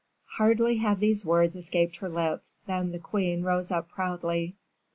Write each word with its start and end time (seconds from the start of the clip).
Hardly 0.37 0.77
had 0.77 0.99
these 0.99 1.23
words 1.23 1.55
escaped 1.55 1.97
her 1.97 2.09
lips, 2.09 2.63
than 2.65 2.91
the 2.91 2.97
queen 2.97 3.43
rose 3.43 3.69
up 3.69 3.87
proudly. 3.91 4.55